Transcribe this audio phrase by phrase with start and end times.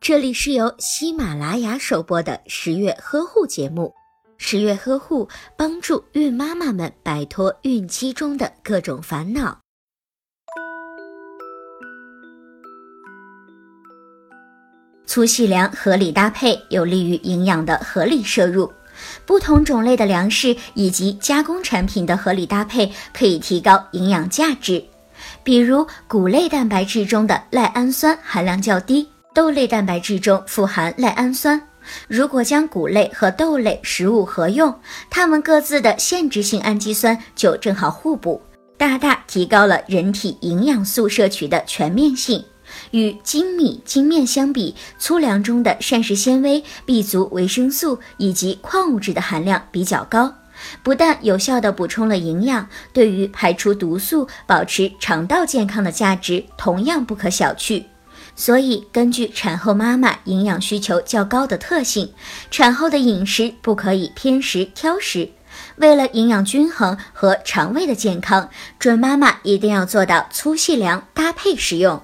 [0.00, 3.92] 这里是由喜马拉雅首播的十月呵护节目。
[4.36, 9.58] 十月呵护帮助孕妈妈们摆脱孕期中的各种烦恼。
[15.06, 18.70] 粗细粮合理搭配，有利于营养的合理摄入。
[19.26, 24.84] 不同种类的粮食以及加工产品的合理搭配，可以提高营养价值。
[25.42, 31.60] 比如谷类蛋白质中的赖氨酸含量较低，豆类蛋白质中富含赖氨酸。
[32.08, 34.74] 如果将谷类和豆类食物合用，
[35.10, 38.40] 它们各自的限制性氨基酸就正好互补，
[38.78, 42.42] 大大提高了人体营养素摄取的全面性。
[42.92, 50.32] 与精米精面相比，粗粮中的膳食纤维、B 族维生素以及矿物质的含量比较高，
[50.82, 57.84] 不但有效地补充了营养，对于排出毒素、保持肠道健康的价值同样不可小觑。
[58.36, 62.12] 所以，根据产后妈妈营养需求较高的特性，
[62.50, 65.30] 产后的饮食不可以偏食挑食。
[65.76, 72.02] 为了营养均衡和肠胃的健康，准妈妈一定要做到粗细粮搭配食用。